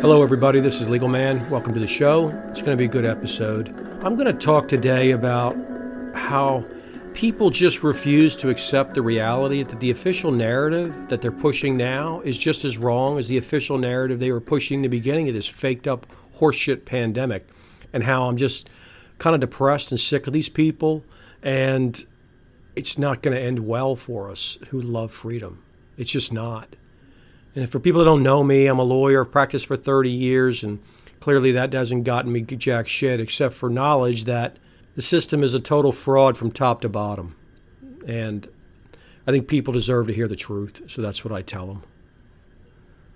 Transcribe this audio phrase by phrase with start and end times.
[0.00, 0.60] Hello, everybody.
[0.60, 1.48] This is Legal Man.
[1.48, 2.28] Welcome to the show.
[2.50, 3.70] It's going to be a good episode.
[4.02, 5.56] I'm going to talk today about
[6.14, 6.66] how
[7.14, 12.20] people just refuse to accept the reality that the official narrative that they're pushing now
[12.20, 15.34] is just as wrong as the official narrative they were pushing in the beginning of
[15.34, 16.06] this faked up
[16.36, 17.48] horseshit pandemic.
[17.94, 18.68] And how I'm just
[19.16, 21.02] kind of depressed and sick of these people.
[21.42, 22.04] And
[22.76, 25.62] it's not going to end well for us who love freedom.
[25.96, 26.76] It's just not.
[27.58, 30.62] And for people that don't know me, I'm a lawyer, I've practiced for 30 years,
[30.62, 30.78] and
[31.18, 34.58] clearly that hasn't gotten me jack shit except for knowledge that
[34.94, 37.34] the system is a total fraud from top to bottom.
[38.06, 38.46] And
[39.26, 41.82] I think people deserve to hear the truth, so that's what I tell them.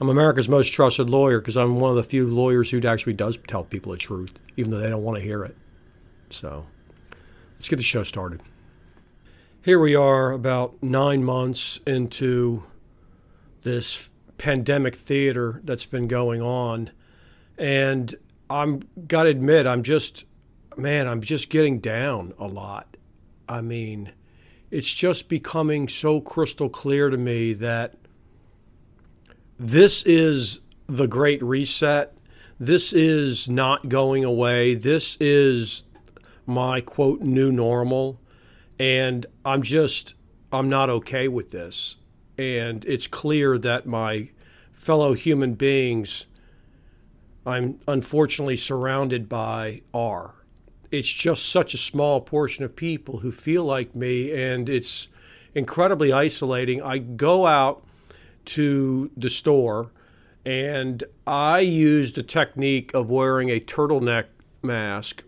[0.00, 3.38] I'm America's most trusted lawyer because I'm one of the few lawyers who actually does
[3.46, 5.56] tell people the truth, even though they don't want to hear it.
[6.30, 6.66] So
[7.52, 8.42] let's get the show started.
[9.64, 12.64] Here we are, about nine months into
[13.62, 16.90] this pandemic theater that's been going on.
[17.58, 18.14] And
[18.50, 20.24] I'm got to admit, I'm just,
[20.76, 22.96] man, I'm just getting down a lot.
[23.48, 24.12] I mean,
[24.70, 27.94] it's just becoming so crystal clear to me that
[29.58, 32.16] this is the great reset.
[32.58, 34.74] This is not going away.
[34.74, 35.84] This is
[36.46, 38.20] my quote new normal.
[38.78, 40.14] And I'm just,
[40.50, 41.96] I'm not okay with this
[42.38, 44.30] and it's clear that my
[44.72, 46.26] fellow human beings
[47.44, 50.34] I'm unfortunately surrounded by are.
[50.90, 55.08] It's just such a small portion of people who feel like me, and it's
[55.54, 56.82] incredibly isolating.
[56.82, 57.84] I go out
[58.44, 59.90] to the store
[60.44, 64.26] and I use the technique of wearing a turtleneck
[64.60, 65.22] mask,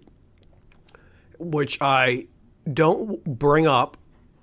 [1.38, 2.26] which I
[2.72, 3.96] don't bring up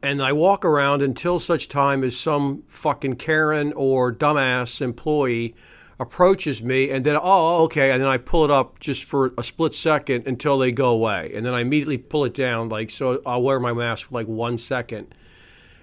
[0.03, 5.55] and I walk around until such time as some fucking Karen or dumbass employee
[5.99, 9.43] approaches me and then oh okay and then I pull it up just for a
[9.43, 13.21] split second until they go away and then I immediately pull it down like so
[13.23, 15.13] I'll wear my mask for like 1 second.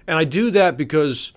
[0.05, 1.31] And I do that because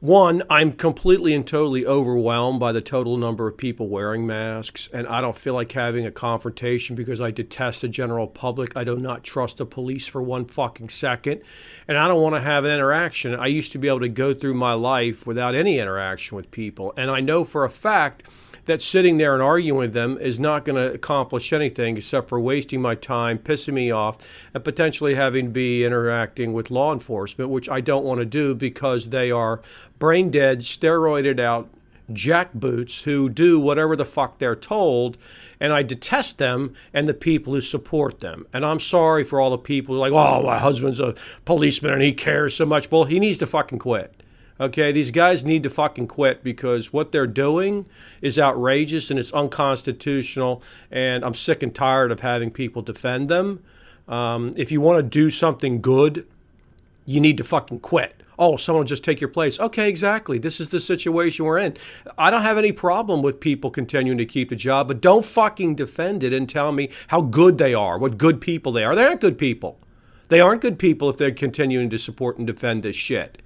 [0.00, 5.08] one, I'm completely and totally overwhelmed by the total number of people wearing masks, and
[5.08, 8.76] I don't feel like having a confrontation because I detest the general public.
[8.76, 11.42] I do not trust the police for one fucking second,
[11.88, 13.34] and I don't want to have an interaction.
[13.34, 16.94] I used to be able to go through my life without any interaction with people,
[16.96, 18.22] and I know for a fact
[18.68, 22.38] that sitting there and arguing with them is not going to accomplish anything except for
[22.38, 24.18] wasting my time, pissing me off,
[24.52, 28.54] and potentially having to be interacting with law enforcement, which I don't want to do
[28.54, 29.62] because they are
[29.98, 31.70] brain dead, steroided out
[32.12, 35.16] jackboots who do whatever the fuck they're told.
[35.58, 38.46] And I detest them and the people who support them.
[38.52, 41.14] And I'm sorry for all the people who are like, oh, my husband's a
[41.46, 42.90] policeman and he cares so much.
[42.90, 44.17] Well, he needs to fucking quit.
[44.60, 47.86] Okay, these guys need to fucking quit because what they're doing
[48.20, 50.62] is outrageous and it's unconstitutional.
[50.90, 53.62] And I'm sick and tired of having people defend them.
[54.08, 56.26] Um, if you want to do something good,
[57.04, 58.22] you need to fucking quit.
[58.36, 59.58] Oh, someone will just take your place.
[59.60, 60.38] Okay, exactly.
[60.38, 61.76] This is the situation we're in.
[62.16, 65.74] I don't have any problem with people continuing to keep the job, but don't fucking
[65.74, 68.94] defend it and tell me how good they are, what good people they are.
[68.94, 69.78] They aren't good people.
[70.28, 73.38] They aren't good people if they're continuing to support and defend this shit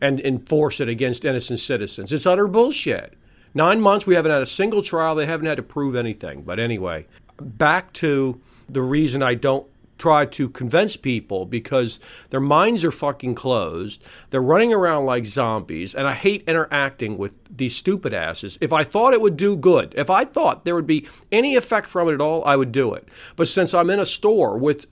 [0.00, 2.12] and enforce it against innocent citizens.
[2.12, 3.14] It's utter bullshit.
[3.54, 5.14] Nine months, we haven't had a single trial.
[5.14, 6.42] They haven't had to prove anything.
[6.42, 7.06] But anyway,
[7.40, 9.66] back to the reason I don't
[9.96, 12.00] try to convince people because
[12.30, 14.02] their minds are fucking closed.
[14.30, 18.58] They're running around like zombies, and I hate interacting with these stupid asses.
[18.60, 21.88] If I thought it would do good, if I thought there would be any effect
[21.88, 23.08] from it at all, I would do it.
[23.36, 24.86] But since I'm in a store with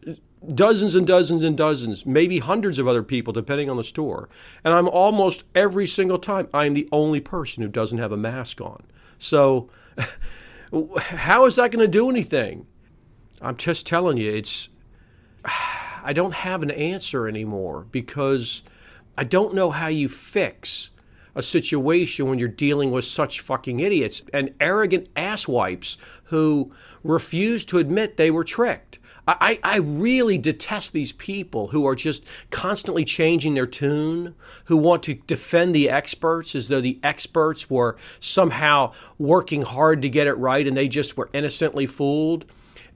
[0.48, 4.28] dozens and dozens and dozens, maybe hundreds of other people, depending on the store.
[4.64, 8.60] And I'm almost every single time, I'm the only person who doesn't have a mask
[8.60, 8.82] on.
[9.18, 9.68] So,
[10.98, 12.66] how is that going to do anything?
[13.40, 14.68] I'm just telling you, it's.
[16.04, 18.64] I don't have an answer anymore because
[19.16, 20.90] I don't know how you fix
[21.34, 26.72] a situation when you're dealing with such fucking idiots and arrogant asswipes who
[27.04, 28.98] refuse to admit they were tricked.
[29.26, 34.34] I, I really detest these people who are just constantly changing their tune,
[34.64, 40.08] who want to defend the experts as though the experts were somehow working hard to
[40.08, 42.46] get it right and they just were innocently fooled.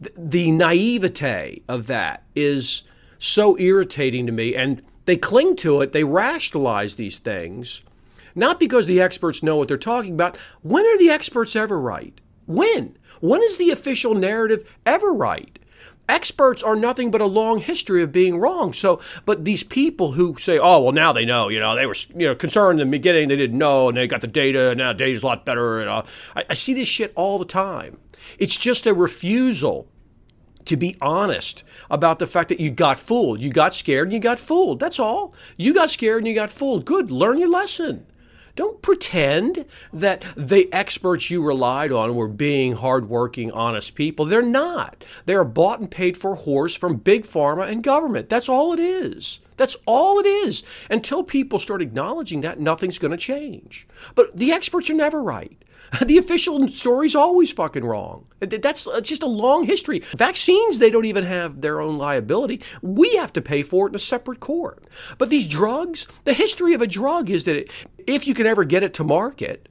[0.00, 2.82] The, the naivete of that is
[3.18, 7.82] so irritating to me, and they cling to it, they rationalize these things,
[8.34, 10.36] not because the experts know what they're talking about.
[10.62, 12.20] When are the experts ever right?
[12.46, 12.98] When?
[13.20, 15.55] When is the official narrative ever right?
[16.08, 18.72] Experts are nothing but a long history of being wrong.
[18.72, 21.96] So, but these people who say, "Oh, well, now they know," you know, they were
[22.16, 24.78] you know concerned in the beginning, they didn't know, and they got the data, and
[24.78, 25.80] now data's a lot better.
[25.80, 26.04] And I,
[26.36, 27.98] I see this shit all the time.
[28.38, 29.88] It's just a refusal
[30.66, 33.40] to be honest about the fact that you got fooled.
[33.40, 34.80] You got scared and you got fooled.
[34.80, 35.32] That's all.
[35.56, 36.84] You got scared and you got fooled.
[36.84, 37.10] Good.
[37.10, 38.06] Learn your lesson.
[38.56, 44.24] Don't pretend that the experts you relied on were being hardworking, honest people.
[44.24, 45.04] They're not.
[45.26, 48.28] They're bought and paid for horse from big pharma and government.
[48.28, 49.40] That's all it is.
[49.58, 50.62] That's all it is.
[50.90, 53.86] Until people start acknowledging that, nothing's going to change.
[54.14, 55.62] But the experts are never right.
[56.06, 58.26] The official story's always fucking wrong.
[58.38, 60.02] That's just a long history.
[60.16, 62.60] Vaccines, they don't even have their own liability.
[62.80, 64.84] We have to pay for it in a separate court.
[65.18, 67.70] But these drugs, the history of a drug is that it,
[68.06, 69.68] if you can ever get it to market,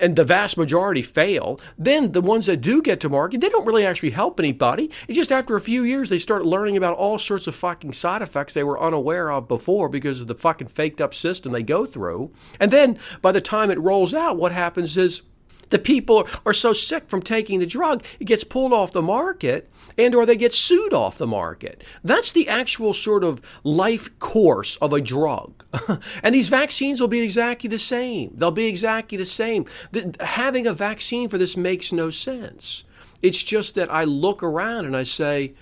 [0.00, 3.66] and the vast majority fail, then the ones that do get to market, they don't
[3.66, 4.90] really actually help anybody.
[5.06, 8.22] It's just after a few years, they start learning about all sorts of fucking side
[8.22, 11.86] effects they were unaware of before because of the fucking faked up system they go
[11.86, 12.32] through.
[12.58, 15.22] And then by the time it rolls out, what happens is
[15.70, 19.70] the people are so sick from taking the drug, it gets pulled off the market
[19.98, 21.82] and or they get sued off the market.
[22.04, 25.64] That's the actual sort of life course of a drug.
[26.22, 28.32] and these vaccines will be exactly the same.
[28.34, 29.66] They'll be exactly the same.
[29.92, 32.84] The, having a vaccine for this makes no sense.
[33.22, 35.54] It's just that I look around and I say,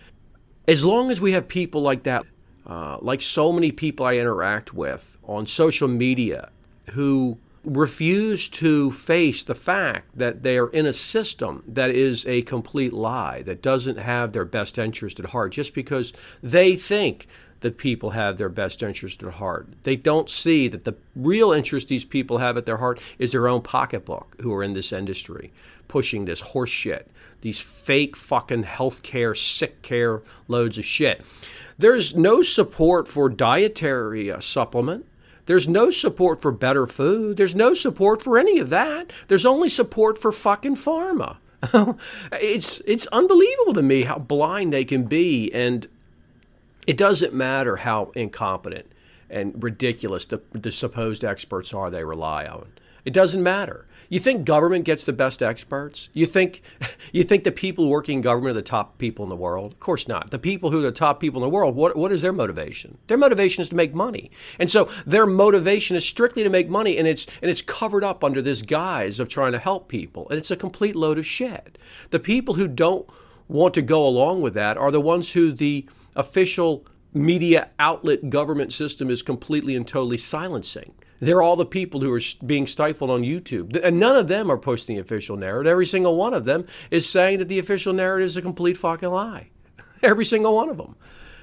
[0.66, 2.24] as long as we have people like that,
[2.66, 6.50] uh, like so many people I interact with on social media
[6.92, 12.42] who refuse to face the fact that they are in a system that is a
[12.42, 16.12] complete lie, that doesn't have their best interest at heart, just because
[16.42, 17.26] they think
[17.60, 19.68] that people have their best interest at heart.
[19.84, 23.48] They don't see that the real interest these people have at their heart is their
[23.48, 25.50] own pocketbook who are in this industry,
[25.88, 27.10] pushing this horse shit,
[27.40, 31.24] these fake fucking healthcare, sick care loads of shit.
[31.78, 35.06] There's no support for dietary uh, supplement.
[35.46, 37.36] There's no support for better food.
[37.36, 39.12] There's no support for any of that.
[39.28, 41.36] There's only support for fucking pharma.
[42.32, 45.86] it's it's unbelievable to me how blind they can be and
[46.86, 48.90] it doesn't matter how incompetent
[49.30, 52.66] and ridiculous the, the supposed experts are they rely on.
[53.04, 53.86] It doesn't matter.
[54.08, 56.08] You think government gets the best experts?
[56.12, 56.62] You think
[57.12, 59.72] you think the people working in government are the top people in the world?
[59.72, 60.30] Of course not.
[60.30, 62.98] The people who are the top people in the world, what, what is their motivation?
[63.06, 64.30] Their motivation is to make money.
[64.58, 68.22] And so their motivation is strictly to make money and it's and it's covered up
[68.22, 70.28] under this guise of trying to help people.
[70.28, 71.78] And it's a complete load of shit.
[72.10, 73.08] The people who don't
[73.48, 75.86] want to go along with that are the ones who the
[76.16, 80.94] official media outlet government system is completely and totally silencing.
[81.26, 83.78] They're all the people who are being stifled on YouTube.
[83.82, 85.70] And none of them are posting the official narrative.
[85.70, 89.10] Every single one of them is saying that the official narrative is a complete fucking
[89.10, 89.50] lie.
[90.02, 90.96] Every single one of them.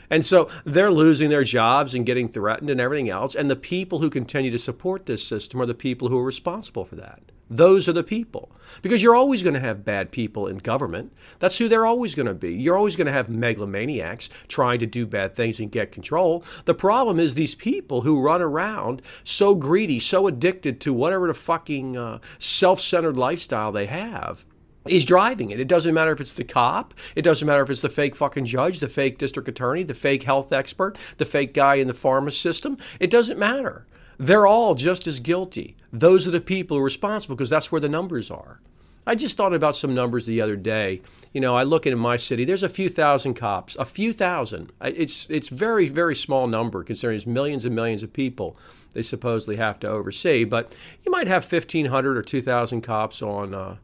[0.09, 3.33] And so they're losing their jobs and getting threatened and everything else.
[3.33, 6.83] And the people who continue to support this system are the people who are responsible
[6.83, 7.21] for that.
[7.51, 8.49] Those are the people.
[8.81, 11.11] Because you're always going to have bad people in government.
[11.39, 12.53] That's who they're always going to be.
[12.53, 16.45] You're always going to have megalomaniacs trying to do bad things and get control.
[16.63, 21.33] The problem is these people who run around so greedy, so addicted to whatever the
[21.33, 24.45] fucking uh, self centered lifestyle they have
[24.87, 25.59] is driving it.
[25.59, 28.45] It doesn't matter if it's the cop, it doesn't matter if it's the fake fucking
[28.45, 32.31] judge, the fake district attorney, the fake health expert, the fake guy in the pharma
[32.31, 32.77] system.
[32.99, 33.85] It doesn't matter.
[34.21, 35.75] They're all just as guilty.
[35.91, 38.59] Those are the people who are responsible because that's where the numbers are.
[39.07, 41.01] I just thought about some numbers the other day.
[41.33, 44.13] You know, I look at in my city, there's a few thousand cops, a few
[44.13, 44.73] thousand.
[44.79, 48.55] It's it's very very small number considering there's millions and millions of people
[48.93, 50.43] they supposedly have to oversee.
[50.43, 53.77] But you might have 1,500 or 2,000 cops on uh,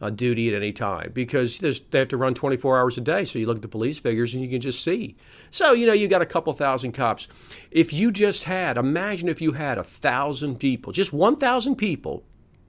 [0.00, 3.24] uh, duty at any time because they have to run 24 hours a day.
[3.24, 5.16] So you look at the police figures and you can just see.
[5.50, 7.28] So, you know, you got a couple thousand cops.
[7.70, 12.24] If you just had, imagine if you had a thousand people, just 1,000 people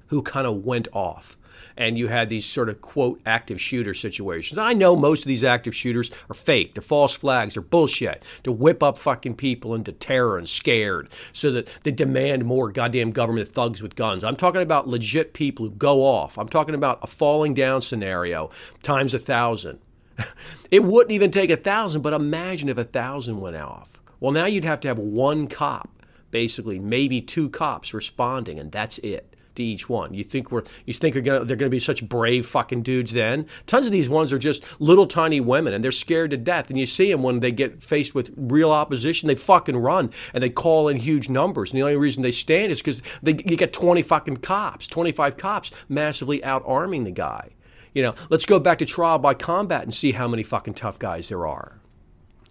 [0.07, 1.37] who kind of went off
[1.77, 4.57] and you had these sort of quote active shooter situations.
[4.57, 6.73] I know most of these active shooters are fake.
[6.73, 7.55] They're false flags.
[7.55, 12.45] They're bullshit to whip up fucking people into terror and scared so that they demand
[12.45, 14.23] more goddamn government thugs with guns.
[14.23, 16.37] I'm talking about legit people who go off.
[16.37, 18.49] I'm talking about a falling down scenario
[18.83, 19.79] times a thousand.
[20.71, 23.99] it wouldn't even take a thousand, but imagine if a thousand went off.
[24.19, 25.89] Well, now you'd have to have one cop,
[26.29, 30.13] basically, maybe two cops responding, and that's it to each one.
[30.13, 33.11] You think we're you think they're gonna, they're going to be such brave fucking dudes
[33.11, 33.45] then?
[33.67, 36.69] Tons of these ones are just little tiny women and they're scared to death.
[36.69, 40.43] And you see them when they get faced with real opposition, they fucking run and
[40.43, 41.71] they call in huge numbers.
[41.71, 45.37] And the only reason they stand is because they you get 20 fucking cops, 25
[45.37, 47.49] cops massively out arming the guy.
[47.93, 50.97] You know, let's go back to trial by combat and see how many fucking tough
[50.97, 51.81] guys there are.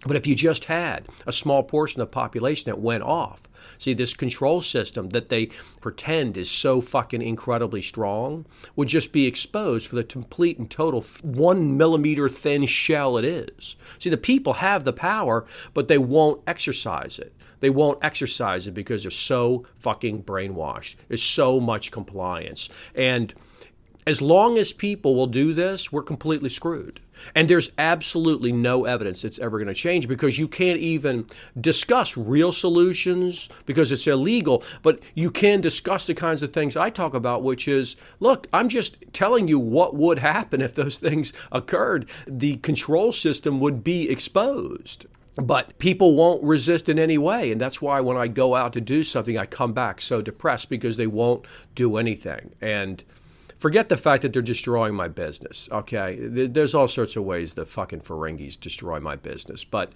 [0.05, 3.43] But if you just had a small portion of the population that went off,
[3.77, 5.47] see, this control system that they
[5.79, 11.01] pretend is so fucking incredibly strong would just be exposed for the complete and total
[11.21, 13.75] one millimeter thin shell it is.
[13.99, 17.33] See, the people have the power, but they won't exercise it.
[17.61, 20.95] They won't exercise it because they're so fucking brainwashed.
[21.07, 22.69] There's so much compliance.
[22.95, 23.33] And
[24.07, 26.99] as long as people will do this, we're completely screwed.
[27.35, 31.25] And there's absolutely no evidence it's ever going to change because you can't even
[31.59, 34.63] discuss real solutions because it's illegal.
[34.81, 38.69] But you can discuss the kinds of things I talk about, which is look, I'm
[38.69, 42.09] just telling you what would happen if those things occurred.
[42.27, 45.05] The control system would be exposed.
[45.35, 47.51] But people won't resist in any way.
[47.51, 50.69] And that's why when I go out to do something, I come back so depressed
[50.69, 52.51] because they won't do anything.
[52.59, 53.03] And
[53.61, 55.69] forget the fact that they're destroying my business.
[55.71, 59.93] Okay, there's all sorts of ways the fucking Ferengis destroy my business, but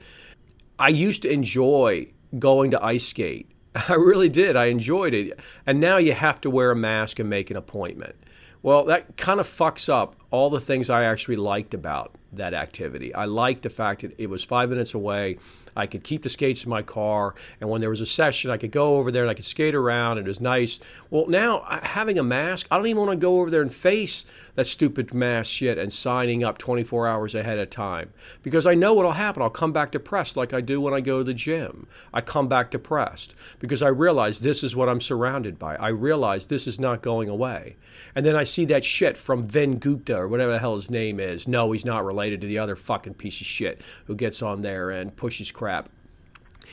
[0.78, 3.50] I used to enjoy going to ice skate.
[3.90, 4.56] I really did.
[4.56, 5.40] I enjoyed it.
[5.66, 8.16] And now you have to wear a mask and make an appointment.
[8.62, 13.16] Well, that kind of fucks up all the things I actually liked about that activity.
[13.16, 15.40] I liked the fact that it was five minutes away.
[15.76, 18.58] I could keep the skates in my car, and when there was a session, I
[18.58, 20.80] could go over there and I could skate around, and it was nice.
[21.10, 24.26] Well, now having a mask, I don't even want to go over there and face
[24.56, 28.94] that stupid mask shit and signing up 24 hours ahead of time because I know
[28.94, 29.42] what'll happen.
[29.42, 31.88] I'll come back depressed like I do when I go to the gym.
[32.14, 35.76] I come back depressed because I realize this is what I'm surrounded by.
[35.76, 37.76] I realize this is not going away.
[38.14, 41.20] And then I see that shit from Vin Gupta or whatever the hell his name
[41.20, 41.48] is.
[41.48, 44.90] No, he's not related to the other fucking piece of shit who gets on there
[44.90, 45.90] and pushes crap.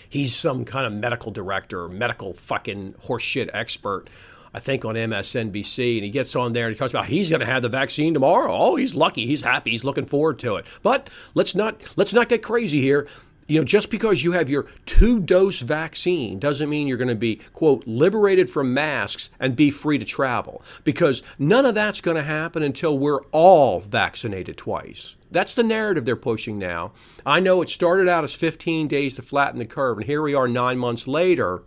[0.07, 4.11] He's some kind of medical director, medical fucking horseshit expert
[4.55, 7.41] I think on MSNBC, and he gets on there and he talks about he's going
[7.41, 8.55] to have the vaccine tomorrow.
[8.55, 10.67] Oh, he's lucky, he's happy, he's looking forward to it.
[10.83, 13.09] But let's not let's not get crazy here.
[13.49, 17.15] You know, just because you have your two dose vaccine doesn't mean you're going to
[17.15, 20.63] be, quote, liberated from masks and be free to travel.
[20.85, 25.17] Because none of that's going to happen until we're all vaccinated twice.
[25.33, 26.93] That's the narrative they're pushing now.
[27.27, 30.35] I know it started out as 15 days to flatten the curve, and here we
[30.35, 31.65] are nine months later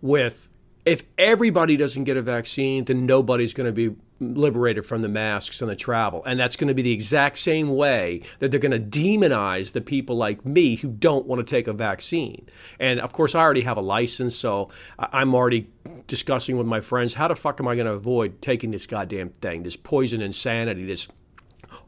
[0.00, 0.50] with
[0.84, 5.60] if everybody doesn't get a vaccine, then nobody's going to be liberated from the masks
[5.60, 6.22] and the travel.
[6.24, 9.80] And that's going to be the exact same way that they're going to demonize the
[9.80, 12.48] people like me who don't want to take a vaccine.
[12.78, 14.68] And of course, I already have a license, so
[14.98, 15.70] I'm already
[16.06, 19.30] discussing with my friends how the fuck am I going to avoid taking this goddamn
[19.30, 21.08] thing, this poison insanity, this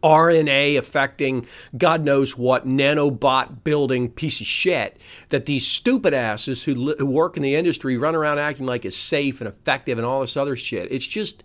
[0.02, 6.74] RNA affecting God knows what nanobot building piece of shit that these stupid asses who,
[6.74, 10.06] li- who work in the industry run around acting like it's safe and effective and
[10.06, 10.90] all this other shit.
[10.90, 11.44] It's just.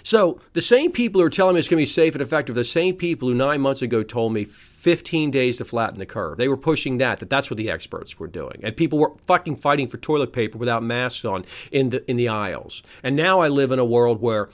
[0.02, 2.54] so the same people who are telling me it's going to be safe and effective,
[2.54, 4.44] the same people who nine months ago told me
[4.80, 6.38] 15 days to flatten the curve.
[6.38, 8.60] They were pushing that, that that's what the experts were doing.
[8.62, 12.28] And people were fucking fighting for toilet paper without masks on in the, in the
[12.28, 12.82] aisles.
[13.02, 14.48] And now I live in a world where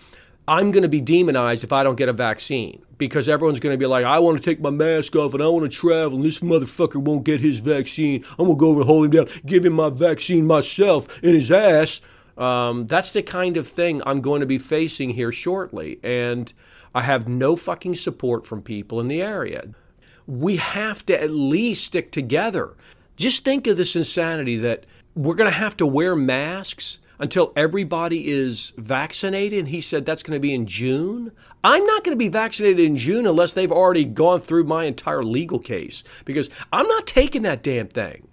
[0.49, 3.79] I'm going to be demonized if I don't get a vaccine because everyone's going to
[3.79, 6.25] be like, I want to take my mask off and I want to travel, and
[6.25, 8.25] this motherfucker won't get his vaccine.
[8.39, 11.35] I'm going to go over and hold him down, give him my vaccine myself in
[11.35, 12.01] his ass.
[12.39, 15.99] Um, that's the kind of thing I'm going to be facing here shortly.
[16.03, 16.53] And
[16.95, 19.71] I have no fucking support from people in the area.
[20.27, 22.75] We have to at least stick together.
[23.17, 24.85] Just think of this insanity that
[25.15, 29.61] we're going to have to wear masks until everybody is vaccinated.
[29.61, 31.33] And he said that's going to be in June.
[31.65, 35.23] I'm not going to be vaccinated in June unless they've already gone through my entire
[35.23, 38.29] legal case because I'm not taking that damn thing.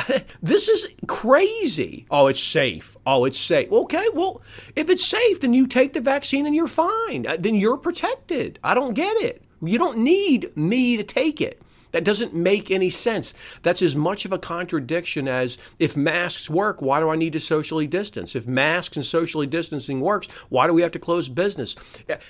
[0.42, 2.06] this is crazy.
[2.10, 2.96] Oh, it's safe.
[3.06, 3.70] Oh, it's safe.
[3.70, 4.42] Okay, well,
[4.76, 7.26] if it's safe, then you take the vaccine and you're fine.
[7.38, 8.58] Then you're protected.
[8.64, 9.42] I don't get it.
[9.62, 11.61] You don't need me to take it.
[11.92, 13.34] That doesn't make any sense.
[13.62, 17.40] That's as much of a contradiction as if masks work, why do I need to
[17.40, 18.34] socially distance?
[18.34, 21.76] If masks and socially distancing works, why do we have to close business?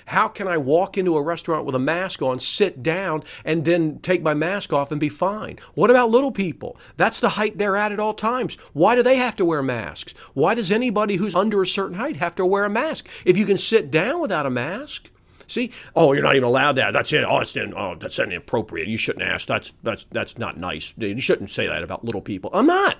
[0.07, 3.99] How can I walk into a restaurant with a mask on, sit down, and then
[3.99, 5.59] take my mask off and be fine?
[5.73, 6.77] What about little people?
[6.97, 8.55] That's the height they're at at all times.
[8.73, 10.13] Why do they have to wear masks?
[10.33, 13.07] Why does anybody who's under a certain height have to wear a mask?
[13.25, 15.09] If you can sit down without a mask,
[15.47, 16.91] See, oh, you're not even allowed that.
[16.93, 17.23] That's it.
[17.23, 18.87] Oh, it's in, oh, that's inappropriate.
[18.87, 19.47] You shouldn't ask.
[19.47, 20.93] That's that's that's not nice.
[20.97, 22.49] You shouldn't say that about little people.
[22.53, 22.97] I'm not.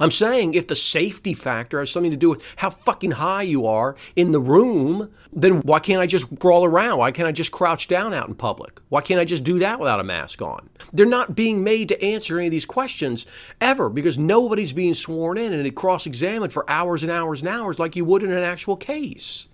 [0.00, 3.66] I'm saying if the safety factor has something to do with how fucking high you
[3.66, 6.98] are in the room, then why can't I just crawl around?
[6.98, 8.80] Why can't I just crouch down out in public?
[8.88, 10.70] Why can't I just do that without a mask on?
[10.92, 13.26] They're not being made to answer any of these questions
[13.60, 17.78] ever because nobody's being sworn in and cross examined for hours and hours and hours
[17.78, 19.48] like you would in an actual case.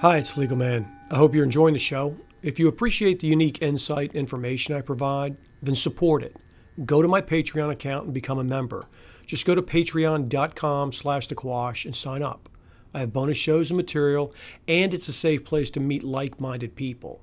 [0.00, 0.88] Hi, it's Legal Man.
[1.10, 2.16] I hope you're enjoying the show.
[2.40, 6.36] If you appreciate the unique insight information I provide, then support it.
[6.86, 8.86] Go to my Patreon account and become a member.
[9.26, 12.48] Just go to patreon.com slash thequash and sign up.
[12.94, 14.32] I have bonus shows and material,
[14.68, 17.20] and it's a safe place to meet like-minded people.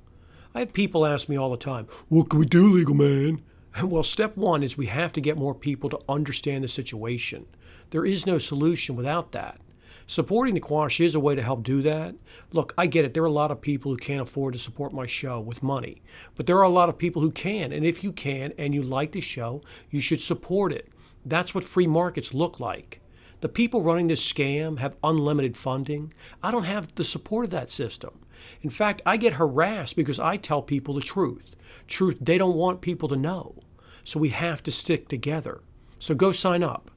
[0.53, 3.41] I have people ask me all the time, what can we do, legal man?
[3.83, 7.45] Well, step one is we have to get more people to understand the situation.
[7.91, 9.61] There is no solution without that.
[10.07, 12.15] Supporting the Quash is a way to help do that.
[12.51, 13.13] Look, I get it.
[13.13, 16.01] There are a lot of people who can't afford to support my show with money,
[16.35, 17.71] but there are a lot of people who can.
[17.71, 20.89] And if you can and you like the show, you should support it.
[21.25, 23.01] That's what free markets look like.
[23.41, 26.13] The people running this scam have unlimited funding.
[26.41, 28.19] I don't have the support of that system.
[28.61, 31.55] In fact, I get harassed because I tell people the truth.
[31.87, 33.55] Truth they don't want people to know.
[34.03, 35.61] So we have to stick together.
[35.99, 36.91] So go sign up.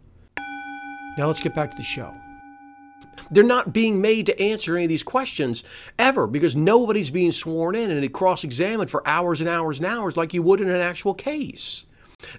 [1.17, 2.14] Now let's get back to the show.
[3.30, 5.64] They're not being made to answer any of these questions
[5.98, 10.16] ever because nobody's being sworn in and cross examined for hours and hours and hours
[10.16, 11.84] like you would in an actual case.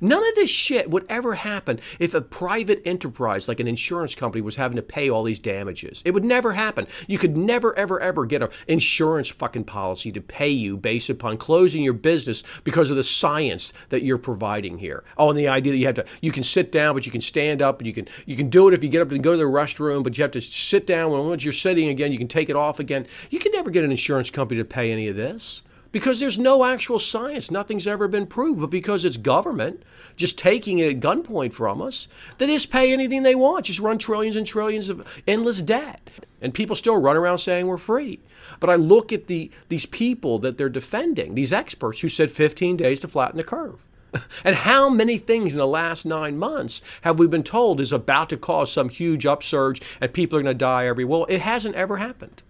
[0.01, 4.41] None of this shit would ever happen if a private enterprise like an insurance company
[4.41, 6.01] was having to pay all these damages.
[6.05, 6.87] It would never happen.
[7.07, 11.37] You could never, ever, ever get an insurance fucking policy to pay you based upon
[11.37, 15.03] closing your business because of the science that you're providing here.
[15.17, 17.21] Oh, and the idea that you have to, you can sit down, but you can
[17.21, 19.31] stand up, and you can, you can do it if you get up and go
[19.31, 21.11] to the restroom, but you have to sit down.
[21.11, 23.07] Once you're sitting again, you can take it off again.
[23.29, 26.63] You can never get an insurance company to pay any of this because there's no
[26.63, 27.49] actual science.
[27.49, 28.61] Nothing's ever been proved.
[28.61, 29.83] But because it's government
[30.15, 33.97] just taking it at gunpoint from us, they just pay anything they want, just run
[33.97, 36.09] trillions and trillions of endless debt.
[36.41, 38.19] And people still run around saying we're free.
[38.59, 42.77] But I look at the these people that they're defending, these experts who said 15
[42.77, 43.85] days to flatten the curve.
[44.43, 48.29] And how many things in the last nine months have we been told is about
[48.29, 51.05] to cause some huge upsurge and people are going to die every?
[51.05, 52.41] Well, it hasn't ever happened.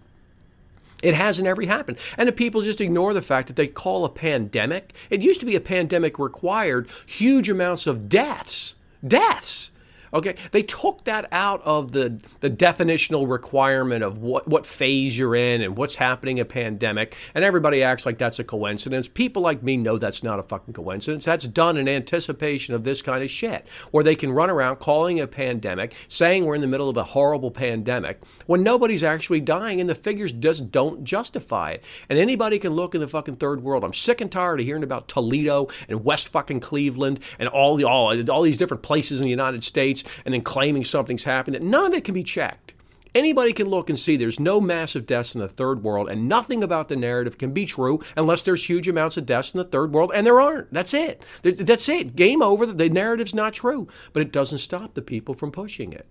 [1.02, 1.98] It hasn't ever happened.
[2.16, 5.46] And the people just ignore the fact that they call a pandemic, it used to
[5.46, 8.74] be a pandemic required huge amounts of deaths.
[9.06, 9.72] Deaths.
[10.12, 15.36] Okay, they took that out of the, the definitional requirement of what, what phase you're
[15.36, 19.06] in and what's happening in a pandemic, and everybody acts like that's a coincidence.
[19.06, 21.24] People like me know that's not a fucking coincidence.
[21.24, 25.20] That's done in anticipation of this kind of shit, where they can run around calling
[25.20, 29.80] a pandemic, saying we're in the middle of a horrible pandemic, when nobody's actually dying,
[29.80, 31.84] and the figures just don't justify it.
[32.08, 33.84] And anybody can look in the fucking third world.
[33.84, 37.84] I'm sick and tired of hearing about Toledo and West fucking Cleveland and all the
[37.84, 41.62] all, all these different places in the United States and then claiming something's happened, that
[41.62, 42.74] none of it can be checked.
[43.14, 46.62] Anybody can look and see there's no massive deaths in the third world, and nothing
[46.62, 49.92] about the narrative can be true unless there's huge amounts of deaths in the third
[49.92, 50.72] world, and there aren't.
[50.72, 51.22] That's it.
[51.42, 52.14] That's it.
[52.14, 52.66] Game over.
[52.66, 53.88] The narrative's not true.
[54.12, 56.06] But it doesn't stop the people from pushing it.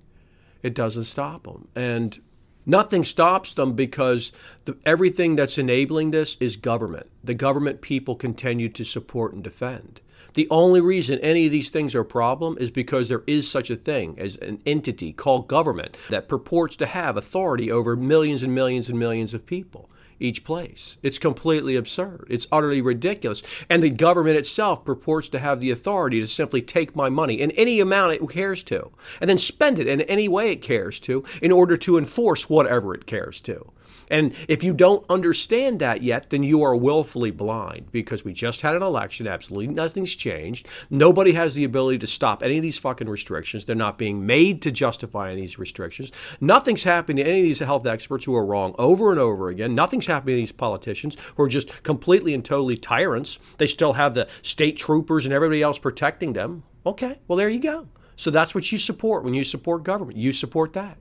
[0.61, 1.69] It doesn't stop them.
[1.73, 2.19] And
[2.65, 4.33] nothing stops them because
[4.65, 7.07] the, everything that's enabling this is government.
[7.23, 10.01] The government people continue to support and defend.
[10.33, 13.69] The only reason any of these things are a problem is because there is such
[13.69, 18.53] a thing as an entity called government that purports to have authority over millions and
[18.53, 19.89] millions and millions of people
[20.19, 20.97] each place.
[21.01, 22.27] It's completely absurd.
[22.29, 23.41] It's utterly ridiculous.
[23.69, 27.51] And the government itself purports to have the authority to simply take my money in
[27.51, 31.23] any amount it cares to and then spend it in any way it cares to
[31.41, 33.71] in order to enforce whatever it cares to.
[34.09, 38.61] And if you don't understand that yet, then you are willfully blind because we just
[38.61, 39.27] had an election.
[39.27, 40.67] Absolutely nothing's changed.
[40.89, 43.65] Nobody has the ability to stop any of these fucking restrictions.
[43.65, 46.11] They're not being made to justify any of these restrictions.
[46.41, 49.75] Nothing's happened to any of these health experts who are wrong over and over again.
[49.75, 53.39] Nothing's happened to these politicians who are just completely and totally tyrants.
[53.57, 56.63] They still have the state troopers and everybody else protecting them.
[56.85, 57.87] Okay, well, there you go.
[58.15, 60.17] So that's what you support when you support government.
[60.17, 60.97] You support that.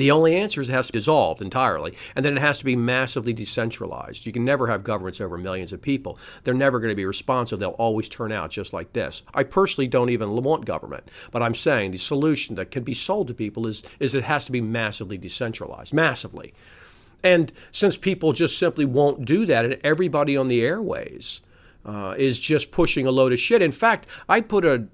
[0.00, 2.64] The only answer is it has to be dissolved entirely, and then it has to
[2.64, 4.24] be massively decentralized.
[4.24, 6.18] You can never have governments over millions of people.
[6.42, 7.60] They're never going to be responsive.
[7.60, 9.20] They'll always turn out just like this.
[9.34, 13.26] I personally don't even want government, but I'm saying the solution that can be sold
[13.26, 16.54] to people is, is it has to be massively decentralized, massively.
[17.22, 21.42] And since people just simply won't do that, and everybody on the airways
[21.84, 23.60] uh, is just pushing a load of shit.
[23.60, 24.86] In fact, I put a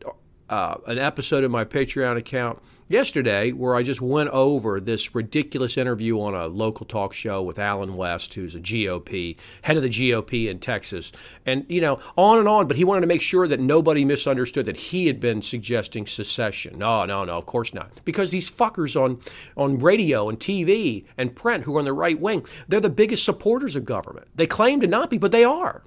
[0.49, 5.77] uh, an episode in my Patreon account yesterday where I just went over this ridiculous
[5.77, 9.89] interview on a local talk show with Allen West, who's a GOP, head of the
[9.89, 11.13] GOP in Texas.
[11.45, 14.67] And, you know, on and on, but he wanted to make sure that nobody misunderstood
[14.67, 16.79] that he had been suggesting secession.
[16.79, 18.01] No, no, no, of course not.
[18.05, 19.21] Because these fuckers on,
[19.57, 23.25] on radio and TV and print who are on the right wing, they're the biggest
[23.25, 24.29] supporters of government.
[24.35, 25.83] They claim to not be, but they are.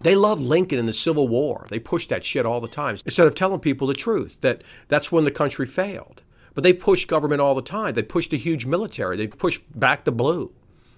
[0.00, 1.66] They love Lincoln and the Civil War.
[1.70, 5.10] They push that shit all the time instead of telling people the truth that that's
[5.10, 6.22] when the country failed.
[6.54, 7.94] But they push government all the time.
[7.94, 9.16] They push the huge military.
[9.16, 10.52] They push back the blue.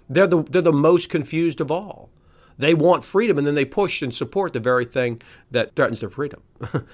[0.09, 2.11] They're the, they're the most confused of all.
[2.59, 5.19] They want freedom and then they push and support the very thing
[5.51, 6.43] that threatens their freedom.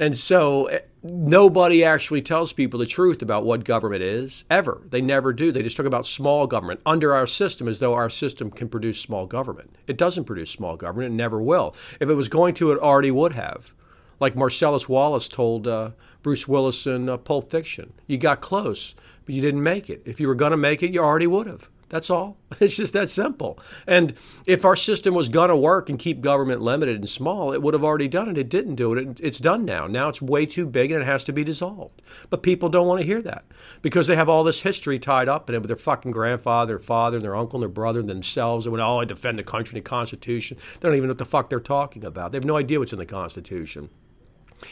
[0.00, 4.80] and so eh, nobody actually tells people the truth about what government is ever.
[4.88, 5.52] They never do.
[5.52, 8.98] They just talk about small government under our system as though our system can produce
[8.98, 9.76] small government.
[9.86, 11.12] It doesn't produce small government.
[11.12, 11.76] It never will.
[12.00, 13.74] If it was going to, it already would have.
[14.18, 15.90] Like Marcellus Wallace told uh,
[16.22, 18.94] Bruce Willis in uh, Pulp Fiction, you got close,
[19.26, 20.02] but you didn't make it.
[20.06, 21.70] If you were going to make it, you already would have.
[21.90, 22.38] That's all.
[22.60, 23.58] It's just that simple.
[23.86, 27.62] And if our system was going to work and keep government limited and small, it
[27.62, 28.36] would have already done it.
[28.36, 29.18] It didn't do it.
[29.20, 29.86] It's done now.
[29.86, 32.02] Now it's way too big and it has to be dissolved.
[32.28, 33.44] But people don't want to hear that
[33.82, 36.78] because they have all this history tied up in it with their fucking grandfather, their
[36.78, 38.66] father, and their uncle, and their brother, and themselves.
[38.66, 41.18] And when, oh, I defend the country and the Constitution, they don't even know what
[41.18, 42.32] the fuck they're talking about.
[42.32, 43.88] They have no idea what's in the Constitution.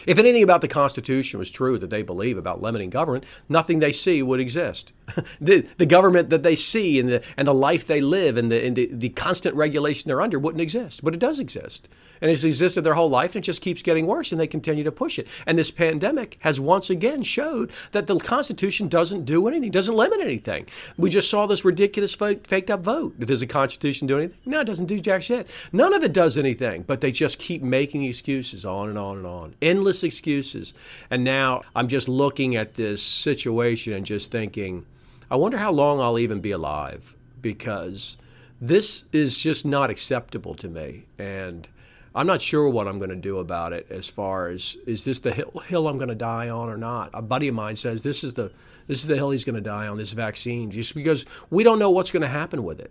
[0.07, 3.93] If anything about the Constitution was true that they believe about limiting government, nothing they
[3.93, 4.93] see would exist.
[5.41, 8.65] the, the government that they see and the, and the life they live and, the,
[8.65, 11.05] and the, the constant regulation they're under wouldn't exist.
[11.05, 11.89] But it does exist.
[12.21, 14.85] And it's existed their whole life and it just keeps getting worse and they continue
[14.85, 15.29] to push it.
[15.47, 20.21] And this pandemic has once again showed that the Constitution doesn't do anything, doesn't limit
[20.21, 20.67] anything.
[20.97, 23.21] We just saw this ridiculous fake, faked up vote.
[23.21, 24.39] Does the Constitution do anything?
[24.47, 25.49] No, it doesn't do jack shit.
[25.73, 29.27] None of it does anything, but they just keep making excuses on and on and
[29.27, 29.55] on.
[29.63, 30.75] Endless excuses.
[31.11, 34.87] And now I'm just looking at this situation and just thinking,
[35.31, 38.17] I wonder how long I'll even be alive because
[38.61, 41.05] this is just not acceptable to me.
[41.19, 41.69] And
[42.15, 45.21] I'm not sure what I'm going to do about it as far as is this
[45.21, 47.11] the hill, hill I'm going to die on or not.
[47.13, 48.51] A buddy of mine says this is the
[48.87, 51.79] this is the hill he's going to die on this vaccine just because we don't
[51.79, 52.91] know what's going to happen with it.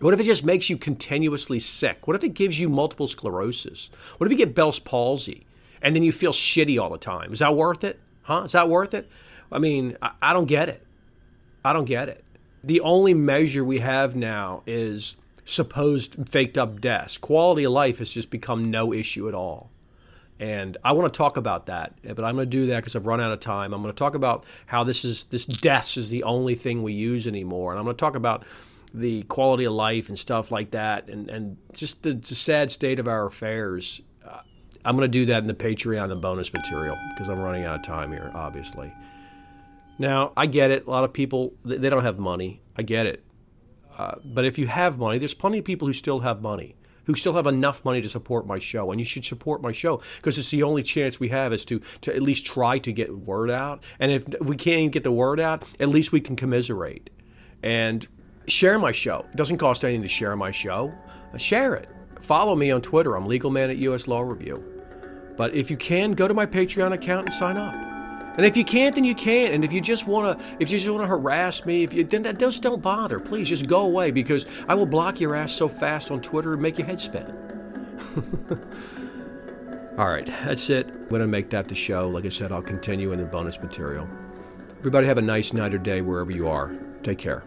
[0.00, 2.06] What if it just makes you continuously sick?
[2.06, 3.88] What if it gives you multiple sclerosis?
[4.18, 5.46] What if you get Bell's palsy
[5.80, 7.32] and then you feel shitty all the time?
[7.32, 7.98] Is that worth it?
[8.22, 8.42] Huh?
[8.44, 9.08] Is that worth it?
[9.50, 10.85] I mean, I, I don't get it.
[11.66, 12.24] I don't get it.
[12.62, 17.18] The only measure we have now is supposed faked up deaths.
[17.18, 19.70] Quality of life has just become no issue at all.
[20.38, 23.06] And I want to talk about that, but I'm going to do that because I've
[23.06, 23.72] run out of time.
[23.72, 26.92] I'm going to talk about how this is this deaths is the only thing we
[26.92, 28.44] use anymore, and I'm going to talk about
[28.94, 33.00] the quality of life and stuff like that, and and just the, the sad state
[33.00, 34.02] of our affairs.
[34.24, 34.40] Uh,
[34.84, 37.76] I'm going to do that in the Patreon, the bonus material, because I'm running out
[37.76, 38.92] of time here, obviously.
[39.98, 40.86] Now, I get it.
[40.86, 42.60] A lot of people, they don't have money.
[42.76, 43.24] I get it.
[43.96, 47.14] Uh, but if you have money, there's plenty of people who still have money, who
[47.14, 48.90] still have enough money to support my show.
[48.90, 51.80] And you should support my show because it's the only chance we have is to,
[52.02, 53.82] to at least try to get word out.
[53.98, 57.08] And if we can't even get the word out, at least we can commiserate.
[57.62, 58.06] And
[58.46, 59.24] share my show.
[59.30, 60.92] It doesn't cost anything to share my show.
[61.32, 61.88] Uh, share it.
[62.20, 63.16] Follow me on Twitter.
[63.16, 64.62] I'm Legal Man at US Law Review.
[65.36, 67.95] But if you can, go to my Patreon account and sign up.
[68.36, 69.54] And if you can't, then you can't.
[69.54, 72.04] And if you just want to, if you just want to harass me, if you
[72.04, 73.18] then just don't bother.
[73.18, 76.62] Please just go away because I will block your ass so fast on Twitter and
[76.62, 77.34] make your head spin.
[79.98, 80.88] All right, that's it.
[80.88, 82.08] I'm to make that the show.
[82.08, 84.06] Like I said, I'll continue in the bonus material.
[84.80, 86.76] Everybody have a nice night or day wherever you are.
[87.02, 87.44] Take care.